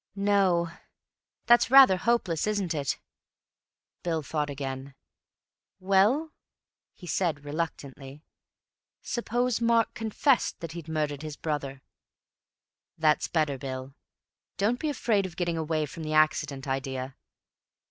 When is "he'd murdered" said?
10.71-11.21